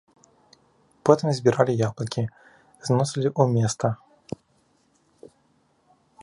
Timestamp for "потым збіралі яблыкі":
1.09-2.23